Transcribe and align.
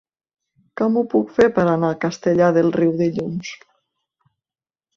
Com 0.79 0.95
ho 0.97 1.03
puc 1.11 1.35
fer 1.35 1.45
per 1.59 1.67
anar 1.75 1.93
a 1.93 1.99
Castellar 2.07 2.49
del 2.57 2.73
Riu 2.81 2.99
dilluns? 3.05 3.55